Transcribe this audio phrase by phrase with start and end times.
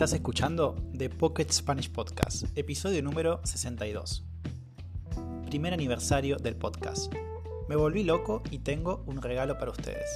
[0.00, 4.24] Estás escuchando The Pocket Spanish Podcast, episodio número 62.
[5.44, 7.12] Primer aniversario del podcast.
[7.68, 10.06] Me volví loco y tengo un regalo para ustedes.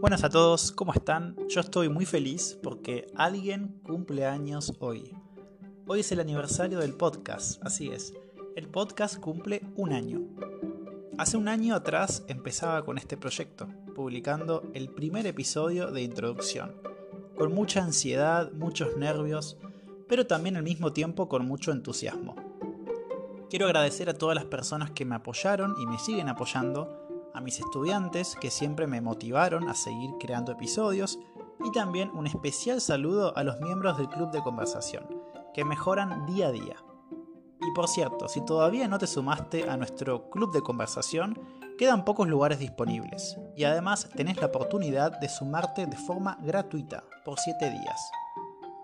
[0.00, 1.34] Buenas a todos, ¿cómo están?
[1.48, 5.10] Yo estoy muy feliz porque alguien cumple años hoy.
[5.88, 8.14] Hoy es el aniversario del podcast, así es.
[8.54, 10.20] El podcast cumple un año.
[11.16, 16.74] Hace un año atrás empezaba con este proyecto, publicando el primer episodio de introducción,
[17.38, 19.56] con mucha ansiedad, muchos nervios,
[20.08, 22.34] pero también al mismo tiempo con mucho entusiasmo.
[23.48, 27.60] Quiero agradecer a todas las personas que me apoyaron y me siguen apoyando a mis
[27.60, 31.20] estudiantes que siempre me motivaron a seguir creando episodios
[31.64, 35.06] y también un especial saludo a los miembros del club de conversación,
[35.54, 36.76] que mejoran día a día.
[37.74, 41.36] Por cierto, si todavía no te sumaste a nuestro club de conversación,
[41.76, 47.40] quedan pocos lugares disponibles y además tenés la oportunidad de sumarte de forma gratuita por
[47.40, 48.10] 7 días.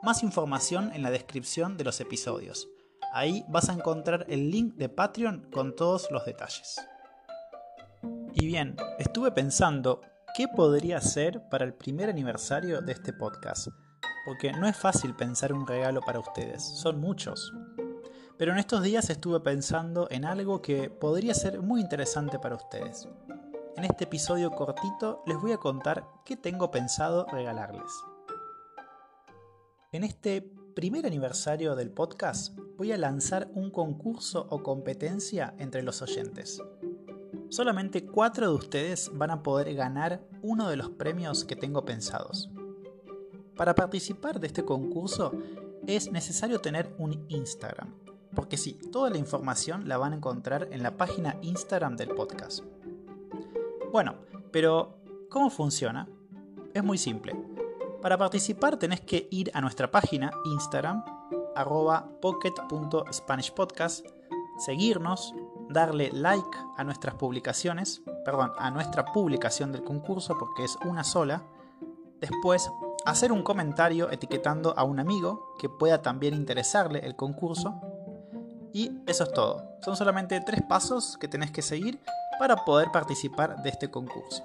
[0.03, 2.69] Más información en la descripción de los episodios.
[3.13, 6.81] Ahí vas a encontrar el link de Patreon con todos los detalles.
[8.35, 10.01] Y bien, estuve pensando
[10.37, 13.69] qué podría ser para el primer aniversario de este podcast,
[14.25, 17.53] porque no es fácil pensar un regalo para ustedes, son muchos.
[18.41, 23.07] Pero en estos días estuve pensando en algo que podría ser muy interesante para ustedes.
[23.77, 27.93] En este episodio cortito les voy a contar qué tengo pensado regalarles.
[29.93, 30.41] En este
[30.75, 36.63] primer aniversario del podcast voy a lanzar un concurso o competencia entre los oyentes
[37.51, 42.49] solamente cuatro de ustedes van a poder ganar uno de los premios que tengo pensados.
[43.57, 45.33] Para participar de este concurso
[45.87, 47.93] es necesario tener un Instagram,
[48.35, 52.65] porque sí, toda la información la van a encontrar en la página Instagram del podcast.
[53.93, 54.15] Bueno,
[54.51, 56.09] pero ¿cómo funciona?
[56.75, 57.35] Es muy simple.
[58.01, 61.05] Para participar tenés que ir a nuestra página Instagram,
[61.55, 64.07] arroba pocket.spanishpodcast,
[64.59, 65.35] seguirnos,
[65.69, 71.43] darle like a nuestras publicaciones, perdón, a nuestra publicación del concurso porque es una sola.
[72.21, 72.71] Después,
[73.05, 77.81] hacer un comentario etiquetando a un amigo que pueda también interesarle el concurso.
[78.73, 79.77] Y eso es todo.
[79.83, 82.01] Son solamente tres pasos que tenés que seguir
[82.39, 84.45] para poder participar de este concurso.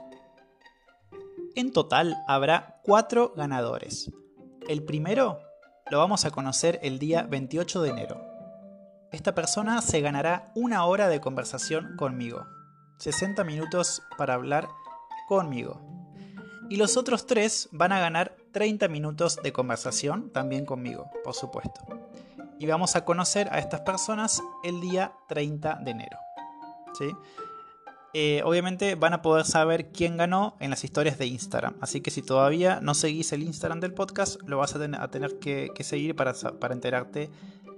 [1.55, 4.11] En total habrá cuatro ganadores.
[4.67, 5.39] El primero
[5.89, 8.35] lo vamos a conocer el día 28 de enero
[9.15, 12.45] esta persona se ganará una hora de conversación conmigo.
[12.97, 14.67] 60 minutos para hablar
[15.29, 15.81] conmigo.
[16.69, 21.81] Y los otros tres van a ganar 30 minutos de conversación también conmigo, por supuesto.
[22.59, 26.17] Y vamos a conocer a estas personas el día 30 de enero.
[26.97, 27.11] ¿Sí?
[28.17, 31.75] Eh, obviamente van a poder saber quién ganó en las historias de Instagram.
[31.81, 35.73] Así que si todavía no seguís el Instagram del podcast, lo vas a, tener que,
[35.81, 37.29] seguir para, para enterarte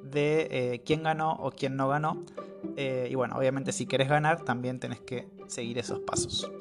[0.04, 2.24] de eh, quién ganó o quién no ganó.
[2.76, 6.52] Eh, y bueno, obviamente si quieres ganar también tenés que seguir esos pasos.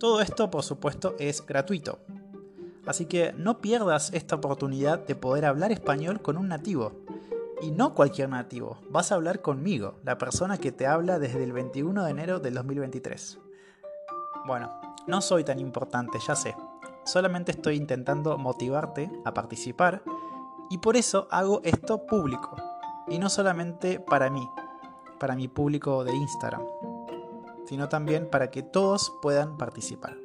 [0.00, 2.00] Todo esto, por supuesto, es gratuito.
[2.84, 7.04] Así que no pierdas esta oportunidad de poder hablar español con un nativo.
[7.62, 11.52] Y no cualquier nativo, vas a hablar conmigo, la persona que te habla desde el
[11.52, 13.38] 21 de enero del 2023.
[14.44, 14.72] Bueno,
[15.06, 16.56] no soy tan importante, ya sé.
[17.04, 20.02] Solamente estoy intentando motivarte a participar
[20.70, 22.56] y por eso hago esto público.
[23.06, 24.44] Y no solamente para mí,
[25.20, 26.62] para mi público de Instagram,
[27.66, 30.16] sino también para que todos puedan participar.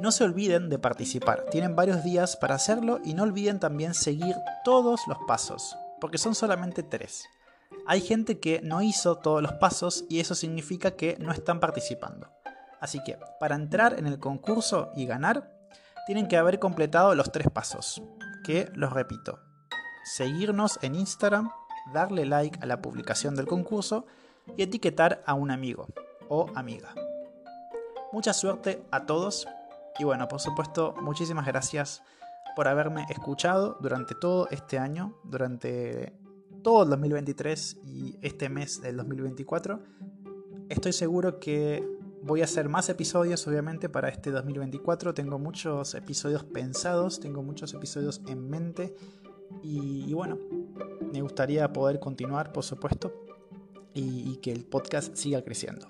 [0.00, 4.34] No se olviden de participar, tienen varios días para hacerlo y no olviden también seguir
[4.64, 7.26] todos los pasos, porque son solamente tres.
[7.86, 12.28] Hay gente que no hizo todos los pasos y eso significa que no están participando.
[12.80, 15.52] Así que, para entrar en el concurso y ganar,
[16.06, 18.02] tienen que haber completado los tres pasos
[18.44, 19.40] que los repito.
[20.04, 21.50] Seguirnos en Instagram,
[21.92, 24.06] darle like a la publicación del concurso
[24.56, 25.88] y etiquetar a un amigo
[26.28, 26.94] o amiga.
[28.12, 29.46] Mucha suerte a todos
[29.98, 32.02] y bueno, por supuesto, muchísimas gracias
[32.60, 36.12] por haberme escuchado durante todo este año, durante
[36.62, 39.80] todo el 2023 y este mes del 2024.
[40.68, 41.82] Estoy seguro que
[42.22, 45.14] Voy a hacer más episodios, obviamente, para este 2024.
[45.14, 48.94] Tengo muchos episodios pensados, tengo muchos episodios en mente.
[49.62, 50.36] Y, bueno,
[51.14, 53.24] me gustaría poder continuar, por supuesto,
[53.94, 55.88] y, que el podcast siga creciendo.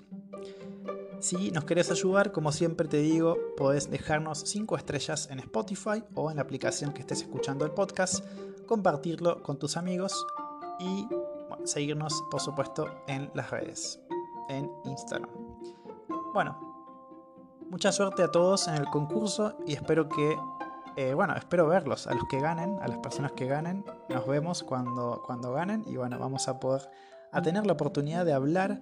[1.21, 6.31] Si nos querés ayudar, como siempre te digo, podés dejarnos 5 estrellas en Spotify o
[6.31, 8.25] en la aplicación que estés escuchando el podcast,
[8.65, 10.25] compartirlo con tus amigos
[10.79, 11.07] y
[11.63, 13.99] seguirnos, por supuesto, en las redes.
[14.49, 15.29] en Instagram.
[16.33, 16.57] Bueno,
[17.69, 20.35] mucha suerte a todos en el concurso y espero que,
[20.97, 23.85] eh, bueno, espero verlos, a los que ganen, a las personas que ganen.
[24.09, 26.89] Nos vemos cuando, cuando ganen y bueno, vamos a poder,
[27.31, 28.81] a tener la oportunidad de hablar.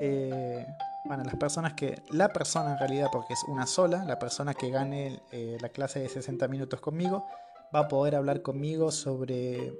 [0.00, 0.64] Eh,
[1.10, 4.70] bueno, las personas que, la persona en realidad, porque es una sola, la persona que
[4.70, 7.26] gane eh, la clase de 60 minutos conmigo,
[7.74, 9.76] va a poder hablar conmigo sobre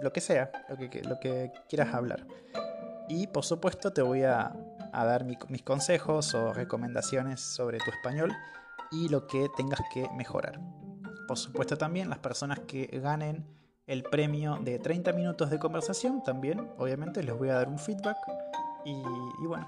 [0.00, 2.26] lo que sea, lo que, quieras hablar.
[3.08, 4.54] Y por supuesto te voy a,
[4.92, 8.30] dar mis consejos o recomendaciones sobre tu español
[8.92, 10.60] y lo que tengas que mejorar.
[11.26, 13.46] Por supuesto también las personas que ganen
[13.86, 18.18] el premio de 30 minutos de conversación, también obviamente les voy a dar un feedback.
[18.84, 19.66] Y bueno,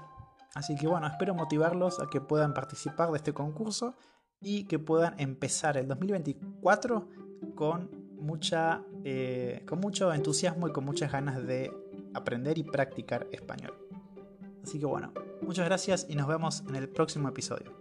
[0.57, 3.95] así que bueno, espero motivarlos a que puedan participar de este concurso
[4.41, 7.07] y que puedan empezar el 2024
[7.55, 7.89] con,
[8.19, 11.71] mucha, eh, con mucho entusiasmo y con muchas ganas de
[12.13, 13.73] aprender y practicar español.
[14.63, 17.71] Así que bueno, muchas gracias y nos vemos en el próximo episodio.